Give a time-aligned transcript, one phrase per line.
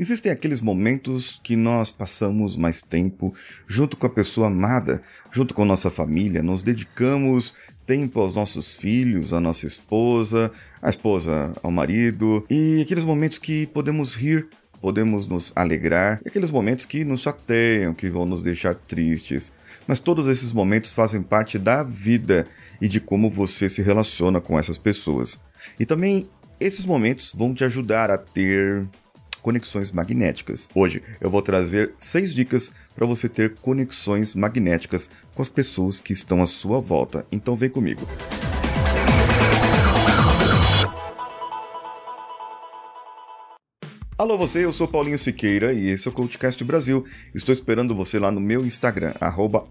[0.00, 3.34] Existem aqueles momentos que nós passamos mais tempo
[3.68, 9.34] junto com a pessoa amada, junto com nossa família, nos dedicamos tempo aos nossos filhos,
[9.34, 10.50] à nossa esposa,
[10.80, 14.48] à esposa ao marido, e aqueles momentos que podemos rir
[14.80, 19.52] podemos nos alegrar, e aqueles momentos que nos chateiam, que vão nos deixar tristes.
[19.86, 22.46] Mas todos esses momentos fazem parte da vida
[22.80, 25.38] e de como você se relaciona com essas pessoas.
[25.78, 26.26] E também
[26.58, 28.88] esses momentos vão te ajudar a ter
[29.42, 30.68] conexões magnéticas.
[30.74, 36.12] Hoje eu vou trazer seis dicas para você ter conexões magnéticas com as pessoas que
[36.12, 37.26] estão à sua volta.
[37.30, 38.06] Então vem comigo.
[44.20, 47.06] Alô você, eu sou Paulinho Siqueira e esse é o CoachCast Brasil.
[47.34, 49.64] Estou esperando você lá no meu Instagram, arroba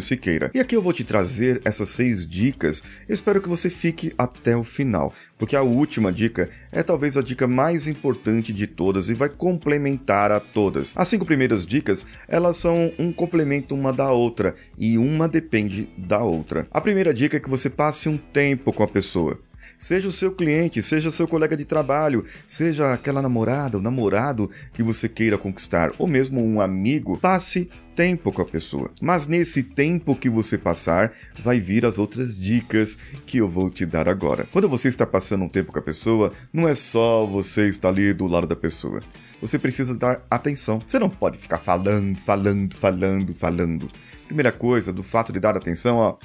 [0.00, 0.50] Siqueira.
[0.54, 2.82] E aqui eu vou te trazer essas seis dicas.
[3.06, 7.46] espero que você fique até o final, porque a última dica é talvez a dica
[7.46, 10.94] mais importante de todas e vai complementar a todas.
[10.96, 16.22] As cinco primeiras dicas, elas são um complemento uma da outra e uma depende da
[16.22, 16.66] outra.
[16.70, 19.38] A primeira dica é que você passe um tempo com a pessoa.
[19.78, 24.82] Seja o seu cliente, seja seu colega de trabalho, seja aquela namorada ou namorado que
[24.82, 28.90] você queira conquistar, ou mesmo um amigo, passe tempo com a pessoa.
[29.00, 31.12] Mas nesse tempo que você passar,
[31.42, 34.48] vai vir as outras dicas que eu vou te dar agora.
[34.50, 38.12] Quando você está passando um tempo com a pessoa, não é só você estar ali
[38.12, 39.02] do lado da pessoa.
[39.40, 40.80] Você precisa dar atenção.
[40.86, 43.90] Você não pode ficar falando, falando, falando, falando.
[44.26, 46.16] Primeira coisa, do fato de dar atenção, ó,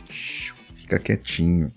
[0.76, 1.72] fica quietinho.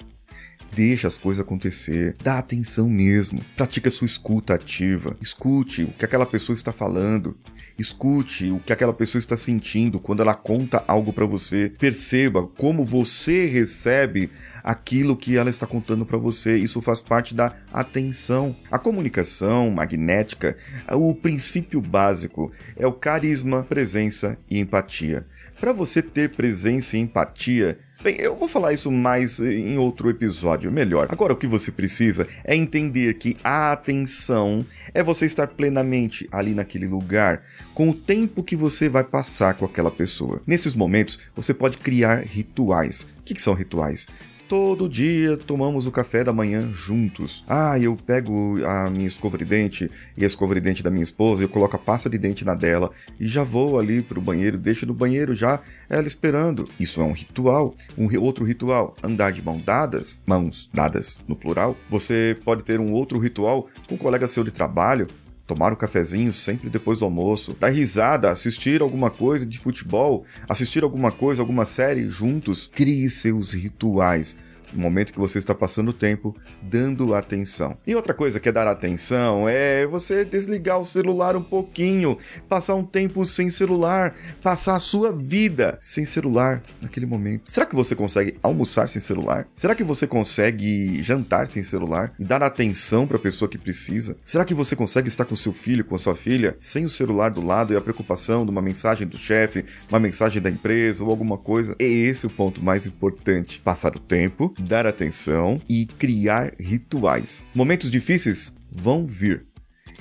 [0.72, 2.16] Deixa as coisas acontecer.
[2.22, 3.40] Dá atenção mesmo.
[3.56, 5.16] Pratica sua escuta ativa.
[5.20, 7.36] Escute o que aquela pessoa está falando.
[7.78, 11.72] Escute o que aquela pessoa está sentindo quando ela conta algo para você.
[11.78, 14.30] Perceba como você recebe
[14.62, 16.56] aquilo que ela está contando para você.
[16.56, 18.54] Isso faz parte da atenção.
[18.70, 20.56] A comunicação magnética,
[20.92, 25.26] o princípio básico é o carisma, presença e empatia.
[25.60, 30.72] Para você ter presença e empatia, Bem, eu vou falar isso mais em outro episódio,
[30.72, 31.06] melhor.
[31.10, 36.54] Agora, o que você precisa é entender que a atenção é você estar plenamente ali
[36.54, 37.42] naquele lugar,
[37.74, 40.40] com o tempo que você vai passar com aquela pessoa.
[40.46, 43.06] Nesses momentos, você pode criar rituais.
[43.18, 44.08] O que, são rituais?
[44.50, 47.44] Todo dia tomamos o café da manhã juntos.
[47.46, 51.04] Ah, eu pego a minha escova de dente e a escova de dente da minha
[51.04, 52.90] esposa, eu coloco a pasta de dente na dela
[53.20, 56.68] e já vou ali pro banheiro, deixo no banheiro já ela esperando.
[56.80, 57.76] Isso é um ritual.
[57.96, 61.76] Um outro ritual, andar de mão dadas, mãos dadas no plural.
[61.88, 65.06] Você pode ter um outro ritual com um colega seu de trabalho,
[65.50, 70.84] tomar um cafezinho sempre depois do almoço, dar risada, assistir alguma coisa de futebol, assistir
[70.84, 72.70] alguma coisa, alguma série juntos.
[72.72, 74.36] Crie seus rituais
[74.72, 77.76] no momento que você está passando tempo dando atenção.
[77.86, 82.74] E outra coisa que é dar atenção é você desligar o celular um pouquinho, passar
[82.74, 87.50] um tempo sem celular, passar a sua vida sem celular naquele momento.
[87.50, 89.46] Será que você consegue almoçar sem celular?
[89.54, 94.16] Será que você consegue jantar sem celular e dar atenção para a pessoa que precisa?
[94.24, 97.30] Será que você consegue estar com seu filho, com a sua filha, sem o celular
[97.30, 101.10] do lado e a preocupação de uma mensagem do chefe, uma mensagem da empresa ou
[101.10, 101.74] alguma coisa?
[101.78, 103.60] É esse o ponto mais importante.
[103.60, 107.44] Passar o tempo dar atenção e criar rituais.
[107.54, 109.46] Momentos difíceis vão vir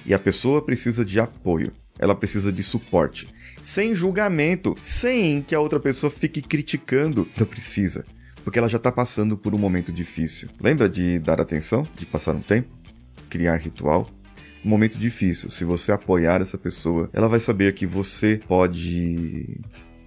[0.06, 1.72] e a pessoa precisa de apoio.
[1.98, 3.28] Ela precisa de suporte,
[3.62, 7.28] sem julgamento, sem que a outra pessoa fique criticando.
[7.38, 8.06] Não precisa,
[8.44, 10.48] porque ela já está passando por um momento difícil.
[10.62, 12.70] Lembra de dar atenção, de passar um tempo,
[13.30, 14.10] criar ritual?
[14.64, 15.50] Um momento difícil.
[15.50, 19.60] Se você apoiar essa pessoa, ela vai saber que você pode,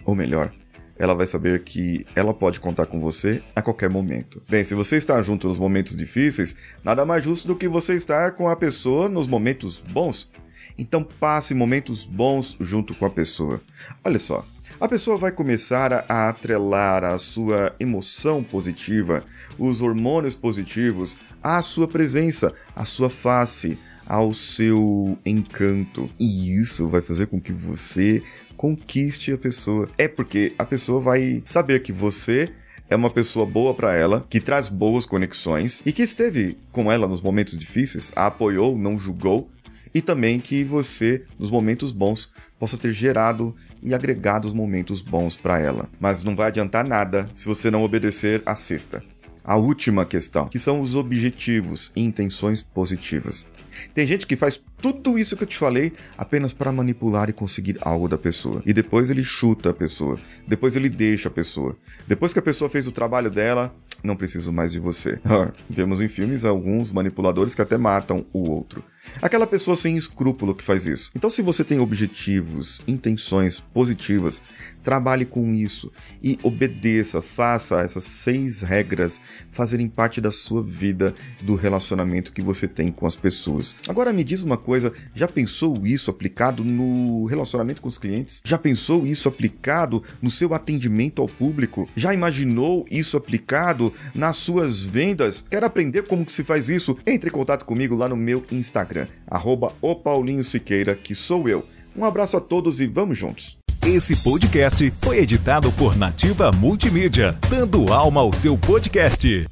[0.04, 0.50] ou melhor,
[0.98, 4.42] ela vai saber que ela pode contar com você a qualquer momento.
[4.48, 8.32] Bem, se você está junto nos momentos difíceis, nada mais justo do que você estar
[8.32, 10.30] com a pessoa nos momentos bons.
[10.78, 13.60] Então passe momentos bons junto com a pessoa.
[14.04, 14.44] Olha só,
[14.80, 19.24] a pessoa vai começar a atrelar a sua emoção positiva,
[19.58, 26.08] os hormônios positivos, à sua presença, à sua face, ao seu encanto.
[26.18, 28.22] E isso vai fazer com que você
[28.56, 29.88] conquiste a pessoa.
[29.98, 32.52] É porque a pessoa vai saber que você
[32.88, 37.08] é uma pessoa boa para ela, que traz boas conexões e que esteve com ela
[37.08, 39.50] nos momentos difíceis, a apoiou, não julgou,
[39.94, 45.36] e também que você, nos momentos bons, possa ter gerado e agregado os momentos bons
[45.36, 45.88] para ela.
[46.00, 49.02] Mas não vai adiantar nada se você não obedecer a sexta.
[49.44, 53.48] A última questão, que são os objetivos e intenções positivas.
[53.94, 57.78] Tem gente que faz tudo isso que eu te falei apenas para manipular e conseguir
[57.80, 58.60] algo da pessoa.
[58.66, 60.18] E depois ele chuta a pessoa.
[60.46, 61.76] Depois ele deixa a pessoa.
[62.08, 65.20] Depois que a pessoa fez o trabalho dela, não preciso mais de você.
[65.70, 68.82] Vemos em filmes alguns manipuladores que até matam o outro.
[69.20, 71.10] Aquela pessoa sem escrúpulo que faz isso.
[71.14, 74.42] Então, se você tem objetivos, intenções positivas,
[74.82, 75.92] trabalhe com isso
[76.22, 79.20] e obedeça, faça essas seis regras
[79.50, 83.74] fazerem parte da sua vida, do relacionamento que você tem com as pessoas.
[83.88, 84.71] Agora, me diz uma coisa:
[85.14, 88.40] já pensou isso aplicado no relacionamento com os clientes?
[88.44, 91.88] Já pensou isso aplicado no seu atendimento ao público?
[91.96, 95.44] Já imaginou isso aplicado nas suas vendas?
[95.50, 96.96] Quer aprender como que se faz isso?
[97.06, 101.64] Entre em contato comigo lá no meu Instagram arroba o Paulinho Siqueira, que sou eu.
[101.96, 103.58] Um abraço a todos e vamos juntos.
[103.84, 109.51] Esse podcast foi editado por Nativa Multimídia, dando alma ao seu podcast.